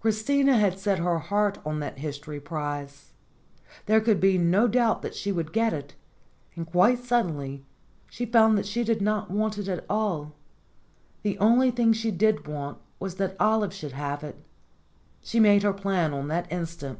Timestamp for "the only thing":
11.22-11.92